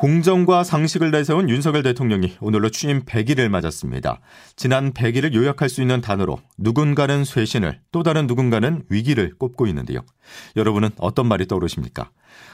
공정과 0.00 0.64
상식을 0.64 1.10
내세운 1.10 1.50
윤석열 1.50 1.82
대통령이 1.82 2.38
오늘로 2.40 2.70
취임 2.70 3.02
100일을 3.02 3.50
맞았습니다. 3.50 4.20
지난 4.56 4.94
100일을 4.94 5.34
요약할 5.34 5.68
수 5.68 5.82
있는 5.82 6.00
단어로 6.00 6.40
누군가는 6.56 7.22
쇄신을 7.22 7.80
또 7.92 8.02
다른 8.02 8.26
누군가는 8.26 8.82
위기를 8.88 9.34
꼽고 9.36 9.66
있는데요. 9.66 10.00
여러분은 10.56 10.88
어떤 10.96 11.26
말이 11.26 11.46
떠오르십니까? 11.46 12.08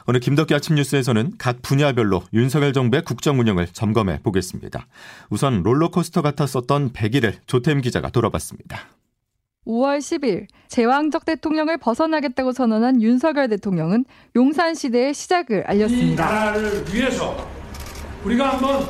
오늘 0.08 0.18
김덕기 0.18 0.56
아침 0.56 0.74
뉴스에서는 0.74 1.34
각 1.38 1.62
분야별로 1.62 2.24
윤석열 2.32 2.72
정부의 2.72 3.04
국정 3.04 3.38
운영을 3.38 3.68
점검해 3.68 4.22
보겠습니다. 4.24 4.88
우선 5.30 5.62
롤러코스터 5.62 6.22
같았었던 6.22 6.94
100일을 6.94 7.36
조태임 7.46 7.80
기자가 7.80 8.10
돌아봤습니다. 8.10 8.88
5월 9.66 9.98
10일 9.98 10.46
제왕적 10.68 11.24
대통령을 11.24 11.76
벗어나겠다고 11.78 12.52
선언한 12.52 13.02
윤석열 13.02 13.48
대통령은 13.48 14.04
용산 14.34 14.74
시대의 14.74 15.14
시작을 15.14 15.64
알렸습니다. 15.66 16.24
이 16.24 16.28
나라를 16.28 16.84
위해서 16.92 17.36
우리가 18.24 18.52
한번 18.52 18.86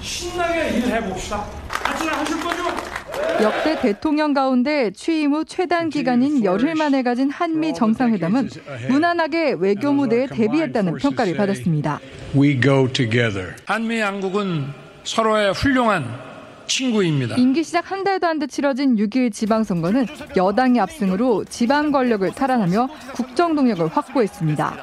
신나게 0.00 0.78
일해 0.78 1.00
봅시다. 1.08 1.44
같이 1.68 2.06
하실 2.06 2.40
거죠? 2.40 2.64
역대 3.42 3.80
대통령 3.80 4.32
가운데 4.32 4.90
취임 4.90 5.32
후 5.32 5.44
최단 5.44 5.88
기간인 5.88 6.44
열흘 6.44 6.74
만에 6.74 7.02
가진 7.02 7.30
한미 7.30 7.74
정상회담은 7.74 8.48
무난하게 8.88 9.56
외교 9.58 9.92
무대에 9.92 10.26
대비했다는 10.26 10.96
평가를 10.96 11.36
받았습니다. 11.36 12.00
한미 13.66 14.00
양국은 14.00 14.66
서로의 15.04 15.52
훌륭한 15.52 16.33
친구입니다. 16.68 17.36
임기 17.36 17.62
시작 17.64 17.90
한 17.90 18.04
달도 18.04 18.26
안 18.26 18.38
돼 18.38 18.46
치러진 18.46 18.96
6일 18.96 19.32
지방선거는 19.32 20.06
여당의 20.36 20.80
압승으로 20.80 21.44
지방 21.44 21.92
권력을 21.92 22.28
탈환하며 22.32 22.88
국정 23.14 23.54
동력을 23.54 23.86
확보했습니다. 23.86 24.76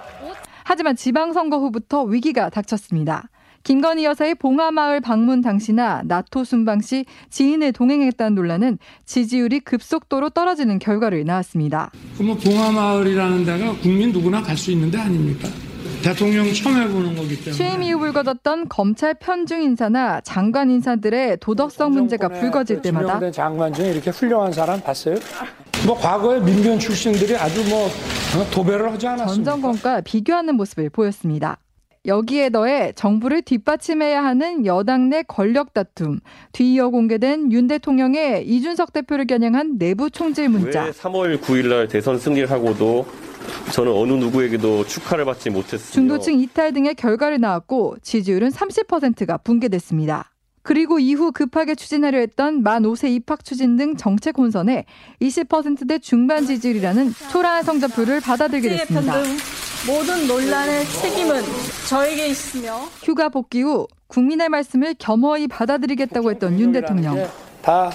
하지만 0.63 0.95
지방선거 0.95 1.57
후부터 1.57 2.03
위기가 2.03 2.49
닥쳤습니다. 2.49 3.27
김건희 3.63 4.05
여사의 4.05 4.35
봉하마을 4.35 5.01
방문 5.01 5.41
당시나 5.41 6.01
나토 6.05 6.43
순방 6.43 6.81
시 6.81 7.05
지인을 7.29 7.73
동행했다는 7.73 8.33
논란은 8.33 8.79
지지율이 9.05 9.59
급속도로 9.59 10.31
떨어지는 10.31 10.79
결과를 10.79 11.25
낳았습니다. 11.25 11.91
그럼 12.17 12.37
봉하마을이라는 12.39 13.45
데가 13.45 13.73
국민 13.83 14.11
누구나 14.11 14.41
갈 14.41 14.57
수 14.57 14.71
있는 14.71 14.89
데 14.89 14.97
아닙니까? 14.97 15.47
대통령 16.03 16.51
처음 16.53 16.77
해보는 16.77 17.15
거기 17.15 17.35
때문에. 17.37 17.51
취임 17.51 17.83
이후 17.83 17.99
불거졌던 17.99 18.69
검찰 18.69 19.13
편중 19.13 19.61
인사나 19.61 20.21
장관 20.21 20.71
인사들의 20.71 21.37
도덕성 21.39 21.91
문제가 21.91 22.27
불거질 22.27 22.81
때마다 22.81 23.31
장관 23.31 23.73
중에 23.73 23.91
이렇게 23.91 24.09
훌륭한 24.09 24.51
사람 24.51 24.81
봤어요? 24.81 25.15
뭐 25.85 25.97
과거에 25.97 26.39
민변 26.39 26.79
출신들이 26.79 27.35
아주 27.35 27.63
뭐 27.69 27.85
어, 27.87 28.49
도배를 28.51 28.91
하지 28.91 29.07
않았습니까? 29.07 29.33
전 29.35 29.43
정권과 29.43 30.01
비교하는 30.01 30.55
모습을 30.55 30.89
보였습니다. 30.89 31.57
여기에 32.07 32.49
더해 32.49 32.93
정부를 32.95 33.43
뒷받침해야 33.43 34.23
하는 34.23 34.65
여당 34.65 35.09
내 35.09 35.21
권력 35.21 35.73
다툼, 35.73 36.19
뒤이어 36.51 36.89
공개된 36.89 37.51
윤 37.51 37.67
대통령의 37.67 38.47
이준석 38.47 38.91
대표를 38.91 39.27
겨냥한 39.27 39.77
내부 39.77 40.09
총질 40.09 40.49
문자. 40.49 40.85
왜 40.85 40.91
3월 40.91 41.39
9일 41.39 41.67
날 41.67 41.87
대선 41.87 42.17
승리를 42.17 42.49
하고도 42.49 43.05
저는 43.71 43.91
어느 43.91 44.13
누구에게도 44.13 44.85
축하를 44.85 45.25
받지 45.25 45.49
못했습니다. 45.49 45.93
중도층 45.93 46.39
이탈 46.39 46.73
등의 46.73 46.95
결과를 46.95 47.39
나왔고 47.39 47.97
지지율은 48.01 48.49
30%가 48.49 49.37
붕괴됐습니다. 49.37 50.31
그리고 50.63 50.99
이후 50.99 51.31
급하게 51.31 51.73
추진하려 51.73 52.19
했던 52.19 52.61
만 52.61 52.83
5세 52.83 53.09
입학 53.09 53.43
추진 53.43 53.77
등 53.77 53.95
정책 53.95 54.37
혼선에 54.37 54.85
20%대 55.21 55.97
중반 55.99 56.45
지지율이라는 56.45 57.13
초라한 57.31 57.63
성적표를 57.63 58.19
받아들게 58.19 58.69
됐습니다. 58.69 59.15
모든 59.87 60.27
논란의 60.27 60.85
책임은 60.85 61.41
저에게 61.89 62.27
있으며 62.27 62.77
휴가 63.01 63.29
복귀 63.29 63.63
후 63.63 63.87
국민의 64.07 64.49
말씀을 64.49 64.93
겸허히 64.99 65.47
받아들이겠다고 65.47 66.29
했던 66.29 66.59
윤 66.59 66.71
대통령. 66.71 67.27
다 67.63 67.91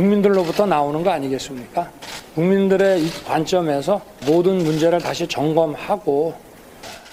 국민들로부터 0.00 0.64
나오는 0.64 1.02
거 1.02 1.10
아니겠습니까? 1.10 1.90
국민들의 2.34 3.02
관점에서 3.26 4.00
모든 4.26 4.56
문제를 4.64 4.98
다시 4.98 5.28
점검하고 5.28 6.34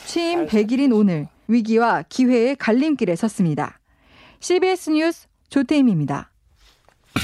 취임 0.05 0.45
100일인 0.45 0.95
오늘 0.95 1.27
위기와 1.49 2.05
기회의 2.07 2.55
갈림길에 2.55 3.17
섰습니다. 3.17 3.79
CBS 4.39 4.91
뉴스 4.91 5.27
조태임입니다. 5.49 6.31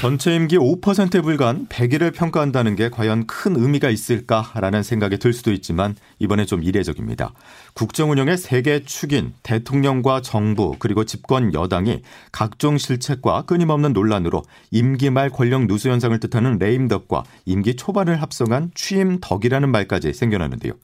전체 0.00 0.34
임기 0.34 0.58
5%에 0.58 1.20
불과한 1.20 1.66
100일을 1.68 2.12
평가한다는 2.14 2.76
게 2.76 2.88
과연 2.88 3.26
큰 3.26 3.56
의미가 3.56 3.90
있을까라는 3.90 4.82
생각이 4.82 5.18
들 5.18 5.32
수도 5.32 5.52
있지만 5.52 5.94
이번에 6.18 6.44
좀 6.44 6.62
이례적입니다. 6.62 7.32
국정 7.74 8.10
운영의 8.10 8.36
세계 8.38 8.84
축인 8.84 9.34
대통령과 9.42 10.22
정부 10.22 10.76
그리고 10.78 11.04
집권 11.04 11.54
여당이 11.54 12.02
각종 12.32 12.78
실책과 12.78 13.42
끊임없는 13.42 13.92
논란으로 13.92 14.42
임기 14.70 15.10
말 15.10 15.30
권력 15.30 15.66
누수 15.66 15.88
현상을 15.88 16.18
뜻하는 16.20 16.58
레임덕과 16.58 17.24
임기 17.46 17.76
초반을 17.76 18.20
합성한 18.20 18.72
취임 18.74 19.18
덕이라는 19.20 19.70
말까지 19.70 20.12
생겨나는데요. 20.12 20.74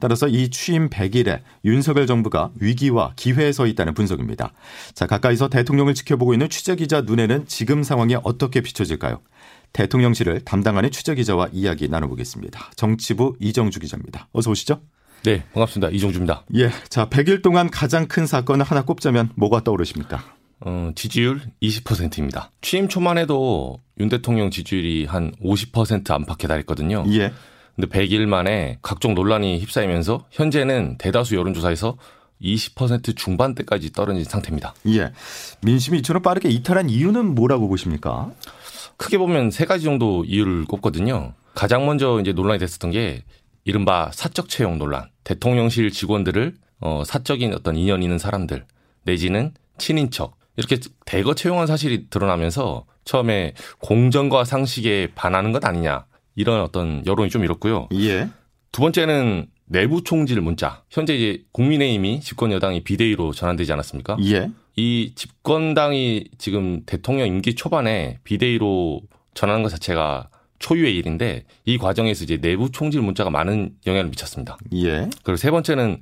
따라서 0.00 0.28
이 0.28 0.50
취임 0.50 0.88
100일에 0.88 1.40
윤석열 1.64 2.06
정부가 2.06 2.50
위기와 2.60 3.12
기회에 3.16 3.52
서 3.52 3.66
있다는 3.66 3.94
분석입니다. 3.94 4.52
자, 4.94 5.06
가까이서 5.06 5.48
대통령을 5.48 5.94
지켜보고 5.94 6.32
있는 6.32 6.48
취재 6.48 6.76
기자 6.76 7.00
눈에는 7.02 7.46
지금 7.46 7.82
상황이 7.82 8.16
어떻게 8.22 8.57
어떻게 8.58 8.60
비춰질까요? 8.62 9.20
대통령실을 9.72 10.40
담당하는 10.40 10.90
취재기자와 10.90 11.50
이야기 11.52 11.88
나눠보겠습니다. 11.88 12.70
정치부 12.76 13.36
이정주 13.40 13.80
기자입니다. 13.80 14.28
어서 14.32 14.50
오시죠. 14.50 14.80
네, 15.24 15.44
반갑습니다. 15.52 15.90
이정주입니다. 15.90 16.44
예, 16.56 16.70
자 16.88 17.08
100일 17.08 17.42
동안 17.42 17.70
가장 17.70 18.06
큰 18.06 18.26
사건을 18.26 18.64
하나 18.64 18.82
꼽자면 18.82 19.30
뭐가 19.36 19.62
떠오르십니까? 19.64 20.22
어, 20.60 20.92
지지율 20.94 21.40
20%입니다. 21.62 22.50
취임 22.60 22.88
초만 22.88 23.18
해도 23.18 23.80
윤 24.00 24.08
대통령 24.08 24.50
지지율이 24.50 25.06
한 25.06 25.32
50% 25.42 26.10
안팎에 26.10 26.48
달했거든요. 26.48 27.04
예. 27.12 27.32
근데 27.76 27.88
100일 27.88 28.26
만에 28.26 28.78
각종 28.82 29.14
논란이 29.14 29.60
휩싸이면서 29.60 30.26
현재는 30.32 30.98
대다수 30.98 31.36
여론조사에서 31.36 31.96
20% 32.42 33.16
중반대까지 33.16 33.92
떨어진 33.92 34.24
상태입니다. 34.24 34.74
예. 34.88 35.12
민심이 35.62 35.98
이처럼 35.98 36.22
빠르게 36.22 36.48
이탈한 36.48 36.90
이유는 36.90 37.34
뭐라고 37.34 37.68
보십니까? 37.68 38.30
크게 38.96 39.18
보면 39.18 39.50
세 39.50 39.64
가지 39.64 39.84
정도 39.84 40.24
이유를 40.24 40.64
꼽거든요. 40.64 41.34
가장 41.54 41.86
먼저 41.86 42.20
이제 42.20 42.32
논란이 42.32 42.58
됐었던 42.58 42.90
게 42.90 43.24
이른바 43.64 44.10
사적 44.12 44.48
채용 44.48 44.78
논란. 44.78 45.08
대통령실 45.24 45.90
직원들을 45.90 46.54
어, 46.80 47.02
사적인 47.04 47.52
어떤 47.54 47.76
인연 47.76 48.02
있는 48.02 48.18
사람들 48.18 48.64
내지는 49.02 49.52
친인척 49.78 50.36
이렇게 50.56 50.78
대거 51.06 51.34
채용한 51.34 51.66
사실이 51.66 52.08
드러나면서 52.10 52.84
처음에 53.04 53.54
공정과 53.78 54.44
상식에 54.44 55.08
반하는 55.14 55.52
것 55.52 55.64
아니냐 55.64 56.06
이런 56.34 56.62
어떤 56.62 57.04
여론이 57.06 57.30
좀 57.30 57.44
일었고요. 57.44 57.88
예. 57.94 58.28
두 58.72 58.80
번째는 58.82 59.46
내부 59.68 60.02
총질 60.02 60.40
문자. 60.40 60.82
현재 60.90 61.14
이제 61.14 61.44
국민의힘이 61.52 62.20
집권 62.20 62.52
여당이 62.52 62.84
비대위로 62.84 63.32
전환되지 63.32 63.72
않았습니까? 63.72 64.16
예. 64.24 64.50
이 64.76 65.12
집권당이 65.14 66.24
지금 66.38 66.82
대통령 66.86 67.26
임기 67.26 67.54
초반에 67.54 68.18
비대위로 68.24 69.02
전환한 69.34 69.62
것 69.62 69.68
자체가 69.68 70.28
초유의 70.58 70.96
일인데 70.96 71.44
이 71.64 71.78
과정에서 71.78 72.24
이제 72.24 72.38
내부 72.38 72.70
총질 72.70 73.00
문자가 73.02 73.30
많은 73.30 73.76
영향을 73.86 74.10
미쳤습니다. 74.10 74.56
예. 74.74 75.08
그리고 75.22 75.36
세 75.36 75.50
번째는 75.50 76.00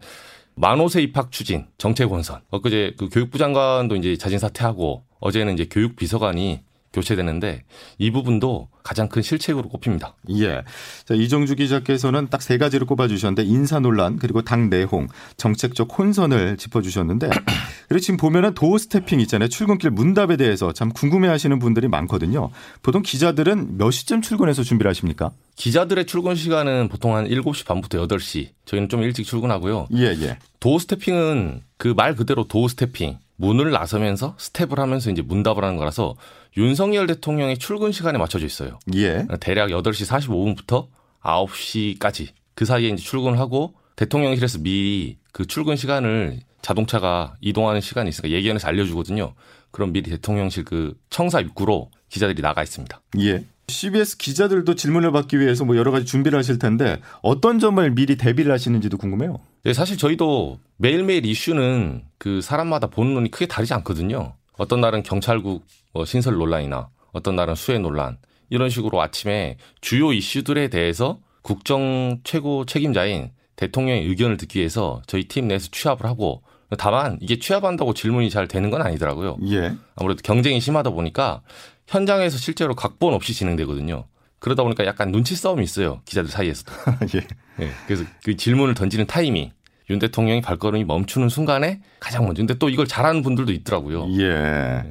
만호세 0.54 1.02
입학 1.02 1.32
추진 1.32 1.66
정책 1.76 2.10
원선. 2.10 2.40
엊그제 2.50 2.94
그 2.96 3.08
교육부 3.10 3.36
장관도 3.36 3.96
이제 3.96 4.16
자진 4.16 4.38
사퇴하고 4.38 5.04
어제는 5.20 5.54
이제 5.54 5.66
교육 5.70 5.96
비서관이 5.96 6.60
교체되는데 6.96 7.62
이 7.98 8.10
부분도 8.10 8.68
가장 8.82 9.08
큰 9.08 9.20
실책으로 9.22 9.68
꼽힙니다. 9.68 10.14
예. 10.30 10.62
자, 11.04 11.14
이정주 11.14 11.56
기자께서는 11.56 12.28
딱 12.28 12.40
세 12.46 12.58
가지를 12.58 12.86
꼽아주셨는데 12.86 13.42
인사 13.44 13.80
논란 13.80 14.18
그리고 14.18 14.40
당 14.42 14.70
내홍, 14.70 15.08
정책적 15.36 15.98
혼선을 15.98 16.56
짚어주셨는데 16.56 17.28
그리고 17.88 18.00
지금 18.00 18.16
보면은 18.16 18.54
door 18.54 18.78
stepping 18.78 19.18
있잖아요. 19.20 19.48
출근길 19.48 19.90
문답에 19.90 20.36
대해서 20.36 20.72
참 20.72 20.90
궁금해하시는 20.90 21.58
분들이 21.58 21.88
많거든요. 21.88 22.50
보통 22.82 23.02
기자들은 23.02 23.78
몇 23.78 23.90
시쯤 23.90 24.22
출근해서 24.22 24.62
준비를 24.62 24.88
하십니까? 24.90 25.32
기자들의 25.56 26.06
출근 26.06 26.34
시간은 26.36 26.88
보통 26.88 27.16
한 27.16 27.26
7시 27.26 27.66
반부터 27.66 28.06
8시. 28.06 28.50
저희는 28.64 28.88
좀 28.88 29.02
일찍 29.02 29.24
출근하고요. 29.24 29.88
예, 29.96 30.04
예. 30.20 30.38
door 30.60 30.78
stepping은 30.78 31.62
그 31.78 31.94
말 31.94 32.14
그대로 32.14 32.44
door 32.46 32.68
stepping. 32.68 33.18
문을 33.36 33.70
나서면서 33.70 34.34
스텝을 34.38 34.78
하면서 34.78 35.10
이제 35.10 35.22
문답을 35.22 35.64
하는 35.64 35.76
거라서 35.76 36.16
윤석열 36.56 37.06
대통령의 37.06 37.58
출근 37.58 37.92
시간에 37.92 38.18
맞춰져 38.18 38.46
있어요. 38.46 38.78
예. 38.94 39.26
대략 39.40 39.68
8시 39.70 40.06
45분부터 40.08 40.88
9시까지 41.22 42.28
그 42.54 42.64
사이에 42.64 42.88
이제 42.88 43.02
출근을 43.02 43.38
하고 43.38 43.74
대통령실에서 43.96 44.58
미리 44.60 45.18
그 45.32 45.46
출근 45.46 45.76
시간을 45.76 46.40
자동차가 46.62 47.34
이동하는 47.40 47.80
시간이 47.80 48.08
있으니까 48.08 48.34
예견해서 48.34 48.68
알려주거든요. 48.68 49.34
그럼 49.70 49.92
미리 49.92 50.10
대통령실 50.10 50.64
그 50.64 50.94
청사 51.10 51.40
입구로 51.40 51.90
기자들이 52.08 52.40
나가 52.40 52.62
있습니다. 52.62 53.00
예. 53.20 53.44
CBS 53.68 54.16
기자들도 54.16 54.74
질문을 54.74 55.12
받기 55.12 55.40
위해서 55.40 55.64
뭐 55.64 55.76
여러 55.76 55.90
가지 55.90 56.06
준비를 56.06 56.38
하실 56.38 56.58
텐데 56.58 57.00
어떤 57.20 57.58
점을 57.58 57.88
미리 57.94 58.16
대비를 58.16 58.52
하시는지도 58.52 58.96
궁금해요. 58.96 59.40
네, 59.64 59.72
사실 59.72 59.98
저희도 59.98 60.58
매일매일 60.76 61.26
이슈는 61.26 62.02
그 62.18 62.40
사람마다 62.40 62.86
보는 62.88 63.14
눈이 63.14 63.30
크게 63.30 63.46
다르지 63.46 63.74
않거든요. 63.74 64.34
어떤 64.58 64.80
날은 64.80 65.02
경찰국 65.02 65.64
뭐 65.92 66.04
신설 66.04 66.34
논란이나 66.34 66.88
어떤 67.12 67.36
날은 67.36 67.54
수해 67.54 67.78
논란 67.78 68.18
이런 68.50 68.70
식으로 68.70 69.00
아침에 69.02 69.56
주요 69.80 70.12
이슈들에 70.12 70.68
대해서 70.68 71.18
국정 71.42 72.20
최고 72.24 72.64
책임자인 72.64 73.30
대통령의 73.56 74.06
의견을 74.06 74.36
듣기 74.36 74.58
위해서 74.58 75.02
저희 75.06 75.24
팀 75.24 75.48
내에서 75.48 75.68
취합을 75.70 76.06
하고 76.06 76.42
다만 76.78 77.18
이게 77.20 77.38
취합한다고 77.38 77.94
질문이 77.94 78.30
잘 78.30 78.48
되는 78.48 78.70
건 78.70 78.82
아니더라고요. 78.82 79.38
예. 79.50 79.74
아무래도 79.94 80.20
경쟁이 80.22 80.60
심하다 80.60 80.90
보니까 80.90 81.42
현장에서 81.86 82.38
실제로 82.38 82.74
각본 82.74 83.14
없이 83.14 83.32
진행되거든요. 83.32 84.04
그러다 84.38 84.62
보니까 84.62 84.84
약간 84.84 85.12
눈치 85.12 85.34
싸움이 85.34 85.62
있어요. 85.62 86.02
기자들 86.04 86.30
사이에서도. 86.30 86.72
예. 87.14 87.20
네, 87.58 87.70
그래서 87.86 88.04
그 88.24 88.36
질문을 88.36 88.74
던지는 88.74 89.06
타이밍, 89.06 89.52
윤 89.90 89.98
대통령이 89.98 90.40
발걸음이 90.40 90.84
멈추는 90.84 91.28
순간에 91.28 91.80
가장 92.00 92.24
먼저. 92.24 92.40
근데 92.40 92.54
또 92.54 92.68
이걸 92.68 92.86
잘하는 92.86 93.22
분들도 93.22 93.52
있더라고요. 93.52 94.08
예. 94.20 94.82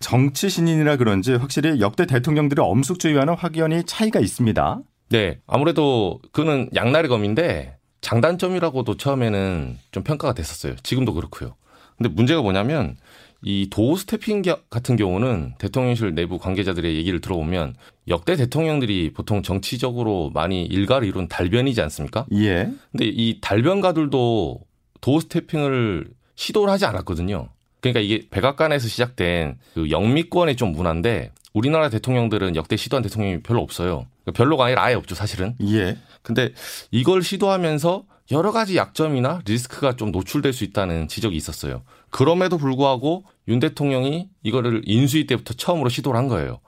정치 0.00 0.48
신인이라 0.48 0.96
그런지 0.96 1.34
확실히 1.34 1.80
역대 1.80 2.06
대통령들의 2.06 2.64
엄숙주의와는 2.64 3.34
확연히 3.34 3.84
차이가 3.84 4.18
있습니다. 4.18 4.80
네, 5.10 5.38
아무래도 5.46 6.20
그는 6.32 6.70
양날의 6.74 7.08
검인데 7.08 7.76
장단점이라고도 8.00 8.96
처음에는 8.96 9.76
좀 9.90 10.02
평가가 10.02 10.32
됐었어요. 10.32 10.76
지금도 10.82 11.12
그렇고요. 11.12 11.54
근데 11.98 12.08
문제가 12.08 12.40
뭐냐면 12.40 12.96
이 13.42 13.68
도우 13.70 13.96
스태핑 13.96 14.42
같은 14.68 14.96
경우는 14.96 15.54
대통령실 15.58 16.14
내부 16.14 16.38
관계자들의 16.38 16.94
얘기를 16.96 17.20
들어보면 17.20 17.74
역대 18.08 18.36
대통령들이 18.36 19.12
보통 19.12 19.42
정치적으로 19.42 20.30
많이 20.34 20.64
일가를 20.64 21.08
이룬 21.08 21.28
달변이지 21.28 21.80
않습니까? 21.82 22.26
예. 22.34 22.70
근데 22.92 23.06
이 23.06 23.40
달변가들도 23.40 24.60
도우 25.00 25.20
스태핑을 25.20 26.08
시도를 26.34 26.72
하지 26.72 26.84
않았거든요. 26.84 27.48
그러니까 27.80 28.00
이게 28.00 28.26
백악관에서 28.30 28.88
시작된 28.88 29.58
그 29.74 29.90
영미권의 29.90 30.56
좀 30.56 30.72
문화인데 30.72 31.32
우리나라 31.52 31.88
대통령들은 31.88 32.56
역대 32.56 32.76
시도한 32.76 33.02
대통령이 33.02 33.42
별로 33.42 33.60
없어요. 33.62 34.06
그러니까 34.22 34.32
별로가 34.36 34.66
아니라 34.66 34.84
아예 34.84 34.94
없죠, 34.94 35.14
사실은. 35.14 35.54
예. 35.62 35.96
근데 36.22 36.52
이걸 36.90 37.22
시도하면서 37.22 38.04
여러 38.32 38.52
가지 38.52 38.76
약점이나 38.76 39.40
리스크가 39.44 39.96
좀 39.96 40.12
노출될 40.12 40.52
수 40.52 40.62
있다는 40.62 41.08
지적이 41.08 41.36
있었어요. 41.36 41.82
그럼에도 42.10 42.58
불구하고 42.58 43.24
윤 43.48 43.58
대통령이 43.58 44.28
이거를 44.42 44.82
인수위 44.84 45.26
때부터 45.26 45.54
처음으로 45.54 45.88
시도를 45.88 46.18
한 46.18 46.28
거예요. 46.28 46.60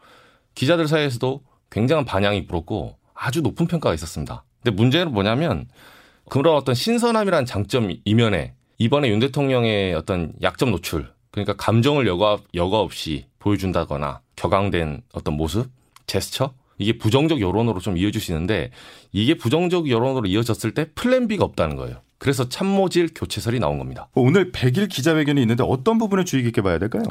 기자들 0.54 0.88
사이에서도 0.88 1.40
굉장한 1.70 2.04
반향이 2.04 2.46
불었고 2.46 2.96
아주 3.14 3.42
높은 3.42 3.66
평가가 3.66 3.94
있었습니다. 3.94 4.44
근데 4.62 4.74
문제는 4.74 5.12
뭐냐면 5.12 5.68
그런 6.28 6.56
어떤 6.56 6.74
신선함이라는 6.74 7.46
장점 7.46 7.94
이면에 8.04 8.54
이번에 8.78 9.08
윤 9.08 9.20
대통령의 9.20 9.94
어떤 9.94 10.32
약점 10.42 10.72
노출 10.72 11.12
그러니까 11.30 11.54
감정을 11.54 12.06
여과, 12.06 12.38
여과 12.54 12.80
없이 12.80 13.26
보여준다거나 13.38 14.20
격앙된 14.36 15.02
어떤 15.12 15.34
모습, 15.34 15.70
제스처 16.06 16.52
이게 16.82 16.99
부정적 16.99 17.40
여론으로 17.40 17.81
좀 17.81 17.96
이어질 17.96 18.20
수 18.20 18.32
있는데 18.32 18.70
이게 19.12 19.34
부정적 19.34 19.88
여론으로 19.88 20.26
이어졌을 20.26 20.73
때 20.73 20.87
플랜 20.94 21.29
B가 21.29 21.44
없다는 21.44 21.76
거예요. 21.76 22.02
그래서 22.19 22.49
참모질 22.49 23.11
교체설이 23.14 23.58
나온 23.58 23.79
겁니다. 23.79 24.08
오늘 24.14 24.52
100일 24.52 24.88
기자회견이 24.88 25.40
있는데 25.40 25.64
어떤 25.67 25.99
부분을 25.99 26.25
주의 26.25 26.43
깊게 26.44 26.62
봐야 26.62 26.79
될까요? 26.79 27.02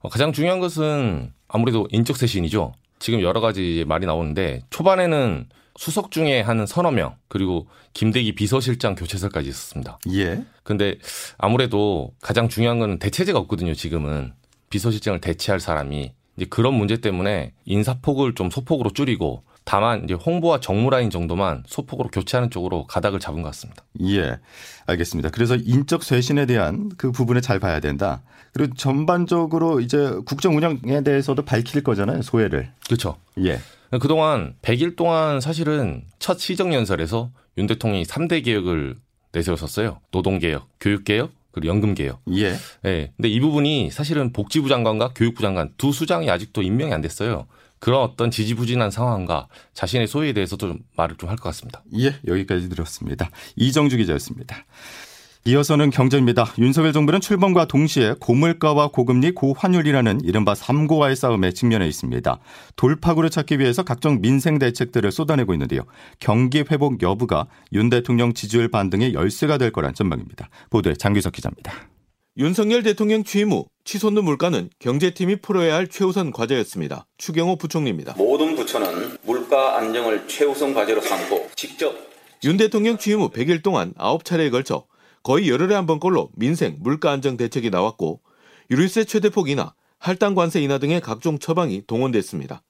어, 0.00 0.08
가장 0.08 0.32
중요한 0.32 0.60
것은 0.60 1.32
아무래도 1.48 1.88
인적 1.90 2.16
쇄신이죠. 2.16 2.72
지금 3.00 3.22
여러 3.22 3.40
가지 3.40 3.84
말이 3.88 4.06
나오는데 4.06 4.62
초반에는 4.70 5.48
수석 5.76 6.10
중에 6.10 6.40
한 6.40 6.66
서너 6.66 6.90
명 6.90 7.16
그리고 7.28 7.66
김대기 7.94 8.34
비서실장 8.34 8.94
교체설까지 8.94 9.48
있었습니다. 9.48 9.98
예. 10.12 10.44
근데 10.62 10.96
아무래도 11.38 12.12
가장 12.20 12.48
중요한 12.48 12.78
거는 12.78 12.98
대체제가 12.98 13.38
없거든요. 13.40 13.74
지금은 13.74 14.32
비서실장을 14.68 15.20
대체할 15.20 15.58
사람이 15.58 16.12
이제 16.40 16.46
그런 16.48 16.72
문제 16.72 16.96
때문에 16.96 17.52
인사폭을 17.66 18.34
좀 18.34 18.50
소폭으로 18.50 18.90
줄이고 18.90 19.42
다만 19.64 20.04
이제 20.04 20.14
홍보와 20.14 20.60
정무라인 20.60 21.10
정도만 21.10 21.64
소폭으로 21.66 22.08
교체하는 22.08 22.48
쪽으로 22.50 22.86
가닥을 22.86 23.20
잡은 23.20 23.42
것 23.42 23.48
같습니다. 23.48 23.84
예. 24.02 24.38
알겠습니다. 24.86 25.28
그래서 25.30 25.54
인적 25.54 26.02
쇄신에 26.02 26.46
대한 26.46 26.90
그 26.96 27.12
부분을 27.12 27.42
잘 27.42 27.60
봐야 27.60 27.78
된다. 27.78 28.22
그리고 28.54 28.74
전반적으로 28.74 29.80
이제 29.80 30.12
국정 30.24 30.56
운영에 30.56 31.02
대해서도 31.04 31.44
밝힐 31.44 31.84
거잖아요. 31.84 32.22
소회를. 32.22 32.72
그렇죠. 32.86 33.16
예. 33.44 33.60
그동안 34.00 34.54
100일 34.62 34.96
동안 34.96 35.40
사실은 35.40 36.04
첫 36.18 36.38
시정연설에서 36.38 37.30
윤 37.58 37.66
대통령이 37.66 38.04
3대 38.04 38.42
개혁을 38.44 38.96
내세웠었어요. 39.32 40.00
노동개혁, 40.10 40.66
교육개혁, 40.80 41.32
그리고 41.52 41.68
연금 41.68 41.94
개혁. 41.94 42.20
예. 42.32 42.54
예. 42.84 43.12
근데 43.16 43.28
이 43.28 43.40
부분이 43.40 43.90
사실은 43.90 44.32
복지부 44.32 44.68
장관과 44.68 45.12
교육부 45.14 45.42
장관 45.42 45.70
두 45.76 45.92
수장이 45.92 46.30
아직도 46.30 46.62
임명이 46.62 46.92
안 46.92 47.00
됐어요. 47.00 47.46
그런 47.78 48.02
어떤 48.02 48.30
지지부진한 48.30 48.90
상황과 48.90 49.48
자신의 49.72 50.06
소유에 50.06 50.32
대해서도 50.34 50.68
좀 50.68 50.78
말을 50.96 51.16
좀 51.16 51.30
할 51.30 51.36
것 51.36 51.44
같습니다. 51.44 51.82
예, 51.98 52.14
여기까지 52.26 52.68
들었습니다. 52.68 53.30
이정주 53.56 53.96
기자였습니다. 53.96 54.64
이어서는 55.46 55.88
경제입니다. 55.88 56.52
윤석열 56.58 56.92
정부는 56.92 57.22
출범과 57.22 57.64
동시에 57.64 58.14
고물가와 58.20 58.88
고금리, 58.88 59.32
고환율이라는 59.32 60.20
이른바 60.22 60.54
삼고와의 60.54 61.16
싸움에 61.16 61.52
직면해 61.52 61.88
있습니다. 61.88 62.38
돌파구를 62.76 63.30
찾기 63.30 63.58
위해서 63.58 63.82
각종 63.82 64.20
민생 64.20 64.58
대책들을 64.58 65.10
쏟아내고 65.10 65.54
있는데요. 65.54 65.84
경기 66.18 66.62
회복 66.70 67.02
여부가 67.02 67.46
윤 67.72 67.88
대통령 67.88 68.34
지지율 68.34 68.68
반등의 68.68 69.14
열쇠가 69.14 69.56
될 69.56 69.72
거란 69.72 69.94
전망입니다. 69.94 70.50
보도에 70.68 70.92
장규석 70.92 71.32
기자입니다. 71.32 71.72
윤석열 72.36 72.82
대통령 72.82 73.24
취임 73.24 73.52
후 73.52 73.64
치솟는 73.84 74.22
물가는 74.22 74.68
경제팀이 74.78 75.36
풀어야 75.36 75.74
할 75.74 75.88
최우선 75.88 76.32
과제였습니다. 76.32 77.06
추경호 77.16 77.56
부총리입니다. 77.56 78.14
모든 78.18 78.56
부처는 78.56 79.16
물가 79.24 79.78
안정을 79.78 80.28
최우선 80.28 80.74
과제로 80.74 81.00
삼고 81.00 81.48
직접 81.56 81.94
윤 82.44 82.58
대통령 82.58 82.98
취임 82.98 83.20
후 83.20 83.30
100일 83.30 83.62
동안 83.62 83.94
9차례에 83.94 84.50
걸쳐 84.50 84.84
거의 85.22 85.48
열흘에 85.50 85.74
한 85.74 85.86
번꼴로 85.86 86.30
민생, 86.34 86.76
물가 86.80 87.10
안정 87.10 87.36
대책이 87.36 87.70
나왔고 87.70 88.20
유류세 88.70 89.04
최대폭 89.04 89.48
인하, 89.48 89.74
할당 89.98 90.34
관세 90.34 90.60
인하 90.62 90.78
등의 90.78 91.00
각종 91.00 91.38
처방이 91.38 91.82
동원됐습니다. 91.86 92.62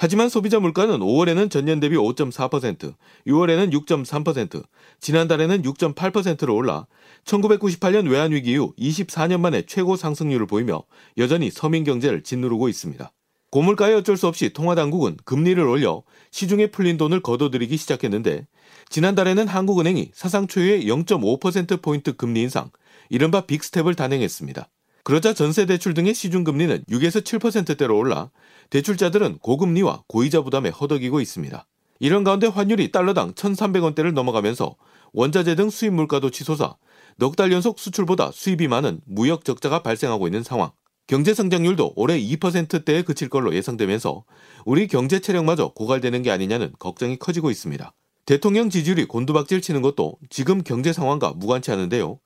하지만 0.00 0.28
소비자 0.28 0.60
물가는 0.60 0.96
5월에는 0.96 1.50
전년 1.50 1.80
대비 1.80 1.96
5.4%, 1.96 2.94
6월에는 3.26 3.72
6.3%, 3.72 4.62
지난달에는 5.00 5.62
6.8%로 5.62 6.54
올라 6.54 6.86
1998년 7.24 8.08
외환위기 8.08 8.52
이후 8.52 8.72
24년 8.78 9.40
만에 9.40 9.62
최고 9.62 9.96
상승률을 9.96 10.46
보이며 10.46 10.84
여전히 11.18 11.50
서민 11.50 11.82
경제를 11.82 12.22
짓누르고 12.22 12.68
있습니다. 12.68 13.12
고물가에 13.50 13.94
어쩔 13.94 14.16
수 14.16 14.28
없이 14.28 14.52
통화당국은 14.52 15.16
금리를 15.24 15.62
올려 15.66 16.02
시중에 16.30 16.68
풀린 16.68 16.96
돈을 16.96 17.20
걷어들이기 17.20 17.76
시작했는데 17.76 18.46
지난달에는 18.90 19.48
한국은행이 19.48 20.10
사상 20.14 20.46
초유의 20.46 20.86
0.5%포인트 20.86 22.16
금리 22.16 22.42
인상, 22.42 22.70
이른바 23.10 23.42
빅스텝을 23.42 23.94
단행했습니다. 23.94 24.68
그러자 25.04 25.32
전세 25.32 25.66
대출 25.66 25.94
등의 25.94 26.14
시중 26.14 26.44
금리는 26.44 26.84
6에서 26.90 27.22
7%대로 27.22 27.96
올라 27.96 28.30
대출자들은 28.70 29.38
고금리와 29.38 30.02
고이자 30.06 30.42
부담에 30.42 30.68
허덕이고 30.70 31.20
있습니다. 31.20 31.66
이런 32.00 32.24
가운데 32.24 32.46
환율이 32.46 32.92
달러당 32.92 33.32
1,300원대를 33.32 34.12
넘어가면서 34.12 34.76
원자재 35.12 35.54
등 35.54 35.70
수입 35.70 35.94
물가도 35.94 36.30
치솟아 36.30 36.76
넉 37.16 37.34
달 37.36 37.50
연속 37.50 37.78
수출보다 37.78 38.30
수입이 38.32 38.68
많은 38.68 39.00
무역 39.04 39.44
적자가 39.44 39.82
발생하고 39.82 40.28
있는 40.28 40.42
상황. 40.42 40.70
경제 41.06 41.32
성장률도 41.32 41.94
올해 41.96 42.20
2%대에 42.20 43.02
그칠 43.02 43.28
걸로 43.28 43.54
예상되면서 43.54 44.24
우리 44.66 44.86
경제 44.86 45.18
체력마저 45.18 45.72
고갈되는 45.74 46.22
게 46.22 46.30
아니냐는 46.30 46.70
걱정이 46.78 47.18
커지고 47.18 47.50
있습니다. 47.50 47.92
대통령 48.28 48.68
지지율이 48.68 49.06
곤두박질 49.06 49.62
치는 49.62 49.80
것도 49.80 50.18
지금 50.28 50.62
경제 50.62 50.92
상황과 50.92 51.32
무관치 51.32 51.72
않은데요. 51.72 52.20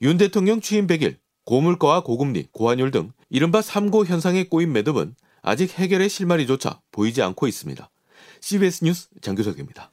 윤 0.00 0.16
대통령 0.16 0.60
취임 0.60 0.86
100일, 0.86 1.16
고물가와 1.44 2.04
고금리, 2.04 2.46
고환율 2.52 2.92
등 2.92 3.10
이른바 3.30 3.58
3고 3.58 4.06
현상에 4.06 4.44
꼬인 4.44 4.70
매듭은 4.72 5.16
아직 5.42 5.76
해결의 5.76 6.08
실마리조차 6.08 6.80
보이지 6.92 7.20
않고 7.22 7.48
있습니다. 7.48 7.90
CBS 8.40 8.84
뉴스 8.84 9.08
장규석입니다. 9.22 9.90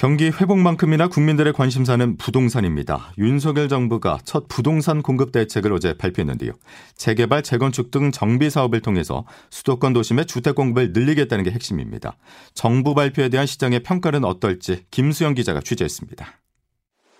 경기 0.00 0.30
회복만큼이나 0.30 1.08
국민들의 1.08 1.52
관심사는 1.52 2.16
부동산입니다. 2.16 3.12
윤석열 3.18 3.68
정부가 3.68 4.18
첫 4.24 4.48
부동산 4.48 5.02
공급 5.02 5.30
대책을 5.30 5.74
어제 5.74 5.92
발표했는데요. 5.92 6.52
재개발, 6.96 7.42
재건축 7.42 7.90
등 7.90 8.10
정비 8.10 8.48
사업을 8.48 8.80
통해서 8.80 9.26
수도권 9.50 9.92
도심의 9.92 10.24
주택 10.24 10.54
공급을 10.54 10.94
늘리겠다는 10.94 11.44
게 11.44 11.50
핵심입니다. 11.50 12.16
정부 12.54 12.94
발표에 12.94 13.28
대한 13.28 13.44
시장의 13.44 13.82
평가는 13.82 14.24
어떨지 14.24 14.86
김수영 14.90 15.34
기자가 15.34 15.60
취재했습니다. 15.60 16.40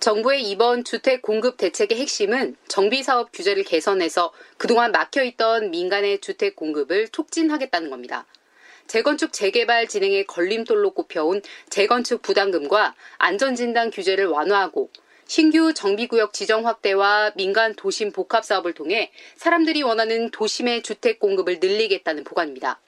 정부의 0.00 0.48
이번 0.48 0.82
주택 0.82 1.20
공급 1.20 1.58
대책의 1.58 1.98
핵심은 1.98 2.56
정비 2.66 3.02
사업 3.02 3.30
규제를 3.32 3.62
개선해서 3.64 4.32
그동안 4.56 4.90
막혀 4.92 5.22
있던 5.24 5.70
민간의 5.70 6.22
주택 6.22 6.56
공급을 6.56 7.08
촉진하겠다는 7.10 7.90
겁니다. 7.90 8.24
재건축 8.90 9.32
재개발 9.32 9.86
진행의 9.86 10.26
걸림돌로 10.26 10.90
꼽혀온 10.90 11.42
재건축 11.68 12.22
부담금과 12.22 12.96
안전진단 13.18 13.92
규제를 13.92 14.26
완화하고 14.26 14.90
신규 15.28 15.72
정비구역 15.72 16.32
지정 16.32 16.66
확대와 16.66 17.30
민간 17.36 17.76
도심 17.76 18.10
복합 18.10 18.44
사업을 18.44 18.72
통해 18.72 19.12
사람들이 19.36 19.84
원하는 19.84 20.32
도심의 20.32 20.82
주택 20.82 21.20
공급을 21.20 21.60
늘리겠다는 21.60 22.24
보관입니다. 22.24 22.80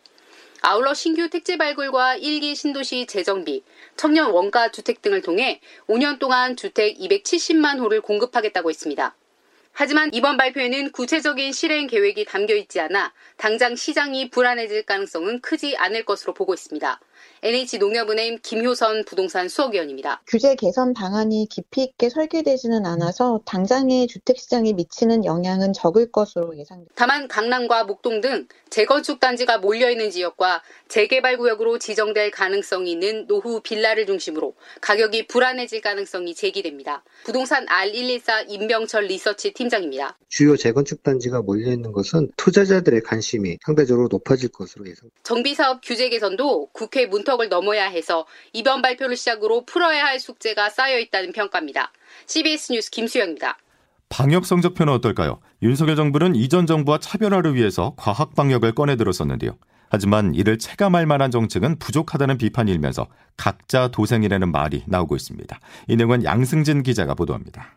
아울러 0.63 0.93
신규 0.93 1.31
택지 1.31 1.57
발굴과 1.57 2.17
일기 2.17 2.57
신도시 2.57 3.07
재정비, 3.07 3.63
청년 3.97 4.33
원가 4.33 4.73
주택 4.73 5.03
등을 5.03 5.23
통해 5.23 5.61
5년 5.87 6.19
동안 6.19 6.57
주택 6.57 6.99
270만 6.99 7.79
호를 7.79 8.01
공급하겠다고 8.01 8.71
했습니다. 8.71 9.15
하지만 9.73 10.11
이번 10.13 10.37
발표에는 10.37 10.93
구체적인 10.93 11.53
실행 11.53 11.87
계획이 11.87 12.27
담겨 12.27 12.55
있지 12.55 12.79
않아 12.79 13.13
당장 13.37 13.75
시장이 13.75 14.31
불안해질 14.31 14.85
가능성은 14.85 15.41
크지 15.41 15.77
않을 15.77 16.05
것으로 16.05 16.35
보고 16.35 16.53
있습니다. 16.53 17.01
NH농협은행 17.43 18.39
김효선 18.43 19.05
부동산 19.05 19.49
수석위원입니다. 19.49 20.23
규제 20.27 20.55
개선 20.55 20.95
방안이 20.95 21.49
깊이 21.51 21.83
있게 21.83 22.09
설계되지는 22.09 22.87
않아서 22.87 23.41
당장의 23.45 24.07
주택시장에 24.07 24.73
미치는 24.75 25.25
영향은 25.25 25.73
적을 25.73 26.13
것으로 26.13 26.57
예상됩니다. 26.57 26.95
다만 26.95 27.27
강남과 27.27 27.85
목동 27.85 28.21
등 28.21 28.47
재건축 28.71 29.21
단지가 29.21 29.59
몰려있는 29.59 30.11
지역과 30.11 30.63
재개발 30.89 31.37
구역으로 31.37 31.79
지정될 31.79 32.31
가능성이 32.31 32.93
있는 32.93 33.27
노후 33.27 33.61
빌라를 33.61 34.07
중심으로 34.07 34.55
가격이 34.81 35.27
불안해질 35.27 35.81
가능성이 35.81 36.35
제기됩니다. 36.35 37.03
부동산 37.25 37.67
R114 37.67 38.49
임병철 38.49 39.05
리서치 39.05 39.53
팀장입니다. 39.53 40.17
주요 40.29 40.57
재건축 40.57 41.03
단지가 41.03 41.43
몰려있는 41.43 41.93
것은 41.93 42.31
투자자들의 42.37 43.03
관심이 43.03 43.59
상대적으로 43.65 44.09
높아질 44.11 44.49
것으로 44.51 44.87
예상됩니다. 44.87 45.21
정비사업 45.25 45.81
규제 45.83 46.09
개선도 46.09 46.69
국회 46.73 47.07
문턱 47.13 47.33
문턱을 47.33 47.49
넘어야 47.49 47.85
해서 47.87 48.27
이번 48.53 48.83
발표를 48.83 49.17
시작으로 49.17 49.65
풀어야 49.67 50.05
할 50.05 50.19
숙제가 50.19 50.71
쌓여 50.71 50.99
있다는 50.99 51.33
평가입니다. 51.33 51.93
CBS 52.27 52.73
뉴스 52.73 52.91
김수영입니다. 52.91 53.59
방역 54.09 54.45
성적표는 54.45 54.93
어떨까요? 54.95 55.41
윤석열 55.63 55.97
정부는 55.97 56.35
이전 56.35 56.67
정부와 56.67 56.99
차별화를 56.99 57.55
위해서 57.55 57.95
과학 57.97 58.35
방역을 58.35 58.75
꺼내 58.75 58.97
들었었는데요. 58.97 59.57
하지만 59.89 60.35
이를 60.35 60.59
체감할 60.59 61.07
만한 61.07 61.31
정책은 61.31 61.79
부족하다는 61.79 62.39
비판이 62.39 62.71
일면서 62.73 63.07
각자 63.37 63.89
도생이라는 63.89 64.51
말이 64.51 64.85
나오고 64.87 65.17
있습니다. 65.17 65.61
이 65.89 65.97
내용은 65.97 66.25
양승진 66.25 66.83
기자가 66.83 67.15
보도합니다. 67.15 67.77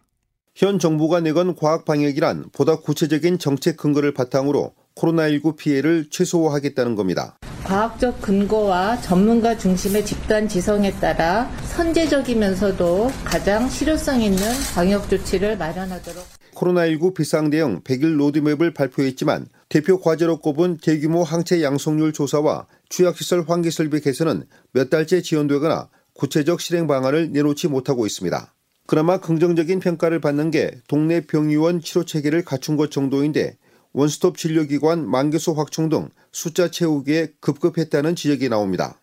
현 0.55 0.79
정부가 0.79 1.19
내건 1.19 1.55
과학 1.55 1.83
방역이란 1.83 2.45
보다 2.53 2.77
구체적인 2.77 3.39
정책 3.39 3.75
근거를 3.75 4.13
바탕으로 4.13 4.73
코로나19 4.95 5.57
피해를 5.57 6.09
최소화하겠다는 6.09 6.95
겁니다. 6.95 7.37
과학적 7.65 8.21
근거와 8.21 9.01
전문가 9.01 9.57
중심의 9.57 10.05
집단 10.05 10.47
지성에 10.47 10.91
따라 10.99 11.49
선제적이면서도 11.75 13.09
가장 13.23 13.67
실효성 13.67 14.21
있는 14.21 14.39
방역 14.75 15.09
조치를 15.09 15.57
마련하도록 15.57 16.23
코로나19 16.53 17.15
비상대응 17.15 17.81
100일 17.81 18.17
로드맵을 18.17 18.71
발표했지만 18.75 19.47
대표 19.67 19.99
과제로 19.99 20.37
꼽은 20.37 20.77
대규모 20.77 21.23
항체 21.23 21.63
양성률 21.63 22.13
조사와 22.13 22.67
취약시설 22.89 23.45
환기 23.47 23.71
설비 23.71 23.99
개선은 23.99 24.43
몇 24.71 24.91
달째 24.91 25.23
지연되거나 25.23 25.89
구체적 26.13 26.61
실행 26.61 26.85
방안을 26.85 27.31
내놓지 27.31 27.67
못하고 27.67 28.05
있습니다. 28.05 28.53
그나마 28.85 29.17
긍정적인 29.17 29.79
평가를 29.79 30.21
받는 30.21 30.51
게 30.51 30.71
동네 30.87 31.21
병의원 31.21 31.81
치료 31.81 32.05
체계를 32.05 32.45
갖춘 32.45 32.77
것 32.77 32.91
정도인데 32.91 33.57
원스톱 33.97 34.37
진료기관 34.37 35.09
만개소 35.09 35.53
확충 35.53 35.87
등 35.87 36.09
숫자 36.33 36.69
채우기에 36.69 37.35
급급했다는 37.39 38.17
지적이 38.17 38.49
나옵니다. 38.49 38.99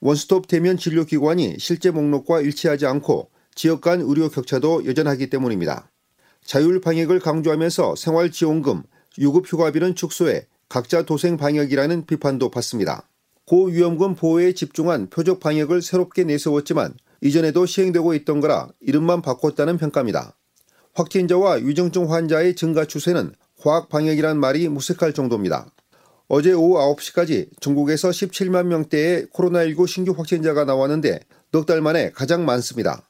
원스톱 0.00 0.48
대면 0.48 0.78
진료기관이 0.78 1.56
실제 1.58 1.90
목록과 1.90 2.40
일치하지 2.40 2.86
않고 2.86 3.28
지역 3.54 3.82
간 3.82 4.00
의료 4.00 4.30
격차도 4.30 4.86
여전하기 4.86 5.28
때문입니다. 5.28 5.90
자율 6.42 6.80
방역을 6.80 7.20
강조하면서 7.20 7.96
생활지원금, 7.96 8.82
유급 9.18 9.46
휴가비는 9.46 9.94
축소해 9.94 10.46
각자 10.70 11.02
도생 11.02 11.36
방역이라는 11.36 12.06
비판도 12.06 12.50
받습니다. 12.50 13.10
고위험군 13.44 14.14
보호에 14.14 14.54
집중한 14.54 15.10
표적 15.10 15.40
방역을 15.40 15.82
새롭게 15.82 16.24
내세웠지만 16.24 16.94
이전에도 17.20 17.66
시행되고 17.66 18.14
있던 18.14 18.40
거라 18.40 18.70
이름만 18.80 19.20
바꿨다는 19.20 19.76
평가입니다. 19.76 20.34
확진자와 20.94 21.56
위중증 21.56 22.10
환자의 22.10 22.56
증가 22.56 22.86
추세는 22.86 23.34
과학 23.60 23.88
방역이란 23.90 24.38
말이 24.38 24.68
무색할 24.68 25.12
정도입니다. 25.12 25.66
어제 26.28 26.52
오후 26.52 26.78
9시까지 26.96 27.48
전국에서 27.60 28.08
17만 28.08 28.66
명대의 28.66 29.26
코로나19 29.34 29.86
신규 29.86 30.14
확진자가 30.16 30.64
나왔는데 30.64 31.20
넉 31.52 31.66
달 31.66 31.80
만에 31.80 32.10
가장 32.10 32.44
많습니다. 32.44 33.02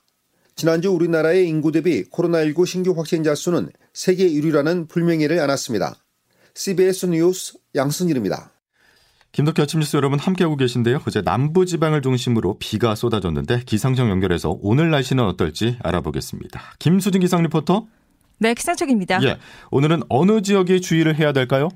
지난주 0.57 0.91
우리나라의 0.91 1.49
인구 1.49 1.71
대비 1.71 2.05
코로나19 2.11 2.67
신규 2.67 2.93
확진자 2.97 3.35
수는 3.35 3.69
세계 3.93 4.29
1위라는 4.29 4.89
불명예를 4.89 5.39
안았습니다. 5.39 5.97
CBS 6.55 7.07
뉴스 7.07 7.55
양승일입니다. 7.75 8.53
김덕기 9.33 9.63
아침 9.63 9.79
뉴스 9.79 9.97
여러분 9.97 10.19
함께하고 10.19 10.57
계신데요. 10.57 11.03
어제 11.07 11.23
남부 11.23 11.65
지방을 11.65 12.03
중심으로 12.03 12.57
비가 12.59 12.97
쏟아졌는데 12.97 13.63
기상청 13.65 14.11
연결해서 14.11 14.59
오늘 14.61 14.91
날씨는 14.91 15.23
어떨지 15.23 15.79
알아보겠습니다. 15.83 16.61
김수진 16.81 17.21
기상 17.21 17.43
리포터. 17.45 17.87
네, 18.41 18.55
기상청입니다. 18.55 19.23
예. 19.23 19.37
오늘은 19.71 20.03
어느 20.09 20.41
지역에 20.41 20.81
주의를 20.81 21.15
해야 21.15 21.33
될까요? 21.33 21.69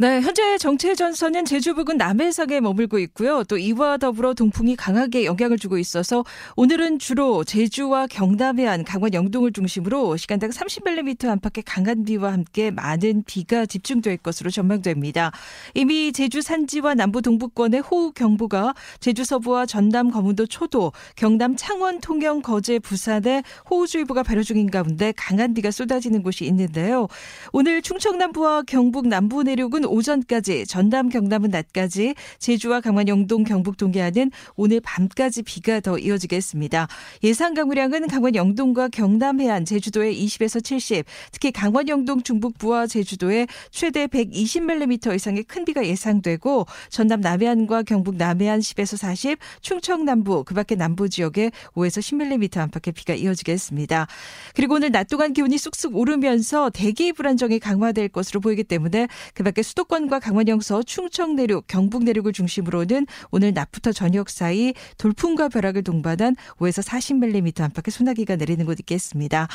네, 0.00 0.20
현재 0.20 0.58
정체 0.58 0.94
전선은 0.94 1.44
제주 1.44 1.74
부근 1.74 1.96
남해상에 1.96 2.60
머물고 2.60 3.00
있고요. 3.00 3.42
또 3.42 3.58
이와 3.58 3.96
더불어 3.96 4.32
동풍이 4.32 4.76
강하게 4.76 5.24
영향을 5.24 5.58
주고 5.58 5.76
있어서 5.76 6.24
오늘은 6.54 7.00
주로 7.00 7.42
제주와 7.42 8.06
경남 8.06 8.60
해안, 8.60 8.84
강원 8.84 9.12
영동을 9.12 9.52
중심으로 9.52 10.16
시간당 10.16 10.50
30mm 10.50 11.26
안팎의 11.26 11.64
강한 11.66 12.04
비와 12.04 12.32
함께 12.32 12.70
많은 12.70 13.24
비가 13.26 13.66
집중될 13.66 14.18
것으로 14.18 14.50
전망됩니다. 14.50 15.32
이미 15.74 16.12
제주 16.12 16.42
산지와 16.42 16.94
남부 16.94 17.20
동부권의 17.20 17.80
호우 17.80 18.12
경보가 18.12 18.74
제주 19.00 19.24
서부와 19.24 19.66
전남 19.66 20.12
거문도 20.12 20.46
초도, 20.46 20.92
경남 21.16 21.56
창원 21.56 22.00
통영 22.00 22.40
거제 22.40 22.78
부산에 22.78 23.42
호우주의보가 23.68 24.22
발효 24.22 24.44
중인 24.44 24.70
가운데 24.70 25.12
강한 25.16 25.54
비가 25.54 25.72
쏟아지는 25.72 26.22
곳이 26.22 26.44
있는데요. 26.44 27.08
오늘 27.52 27.82
충청 27.82 28.16
남부와 28.16 28.62
경북 28.62 29.08
남부 29.08 29.42
내륙은 29.42 29.87
오전까지, 29.88 30.66
전남 30.66 31.08
경남은 31.08 31.50
낮까지, 31.50 32.14
제주와 32.38 32.80
강원 32.80 33.08
영동 33.08 33.44
경북 33.44 33.76
동해안은 33.76 34.30
오늘 34.56 34.80
밤까지 34.80 35.42
비가 35.42 35.80
더 35.80 35.98
이어지겠습니다. 35.98 36.88
예상 37.24 37.54
강우량은 37.54 38.08
강원 38.08 38.34
영동과 38.34 38.88
경남 38.88 39.40
해안, 39.40 39.64
제주도에 39.64 40.12
20에서 40.14 40.62
70, 40.62 41.04
특히 41.32 41.50
강원 41.52 41.88
영동 41.88 42.22
중북부와 42.22 42.86
제주도에 42.86 43.46
최대 43.70 44.06
120mm 44.06 45.14
이상의 45.14 45.44
큰 45.44 45.64
비가 45.64 45.86
예상되고 45.86 46.66
전남 46.90 47.20
남해안과 47.20 47.82
경북 47.82 48.16
남해안 48.16 48.60
10에서 48.60 48.96
40, 48.96 49.38
충청 49.60 50.04
남부, 50.04 50.44
그 50.44 50.54
밖에 50.54 50.74
남부 50.74 51.08
지역에 51.08 51.50
5에서 51.74 52.00
10mm 52.00 52.58
안팎의 52.58 52.92
비가 52.94 53.14
이어지겠습니다. 53.14 54.06
그리고 54.54 54.74
오늘 54.74 54.90
낮 54.92 55.08
동안 55.08 55.32
기온이 55.32 55.58
쑥쑥 55.58 55.96
오르면서 55.96 56.70
대기 56.70 57.12
불안정이 57.12 57.58
강화될 57.58 58.08
것으로 58.08 58.40
보이기 58.40 58.64
때문에 58.64 59.08
그 59.34 59.42
밖에 59.42 59.62
수 59.62 59.74
수도권과 59.78 60.18
강원 60.18 60.48
영서, 60.48 60.82
충청 60.82 61.36
내륙, 61.36 61.66
경북 61.66 62.02
내륙을 62.02 62.32
중심으로는 62.32 63.06
오늘 63.30 63.52
낮부터 63.52 63.92
저녁 63.92 64.30
사이 64.30 64.72
돌풍과 64.96 65.48
벼락을 65.48 65.84
동반한 65.84 66.34
5에서 66.58 66.84
40mm 66.84 67.60
안팎의 67.60 67.92
소나기가 67.92 68.36
내리는 68.36 68.64
곳 68.66 68.80
있겠습니다. 68.80 69.46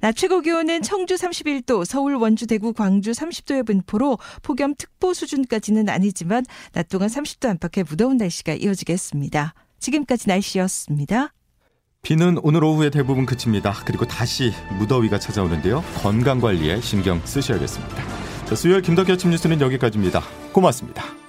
낮 0.00 0.14
최고 0.14 0.40
기온은 0.40 0.82
청주 0.82 1.14
31도, 1.14 1.84
서울, 1.84 2.14
원주, 2.14 2.46
대구, 2.46 2.72
광주 2.72 3.12
30도의 3.12 3.66
분포로 3.66 4.18
폭염 4.42 4.74
특보 4.74 5.12
수준까지는 5.12 5.88
아니지만 5.88 6.44
낮 6.72 6.88
동안 6.88 7.08
30도 7.08 7.48
안팎의 7.48 7.84
무더운 7.88 8.16
날씨가 8.16 8.54
이어지겠습니다. 8.54 9.54
지금까지 9.78 10.28
날씨였습니다. 10.28 11.32
비는 12.02 12.38
오늘 12.42 12.62
오후에 12.64 12.90
대부분 12.90 13.26
그칩니다. 13.26 13.74
그리고 13.84 14.06
다시 14.06 14.52
무더위가 14.78 15.18
찾아오는데요. 15.18 15.82
건강 16.02 16.40
관리에 16.40 16.80
신경 16.80 17.20
쓰셔야겠습니다. 17.24 18.25
수요일 18.54 18.82
김덕기 18.82 19.12
아침 19.12 19.30
뉴스는 19.30 19.60
여기까지입니다. 19.60 20.22
고맙습니다. 20.52 21.25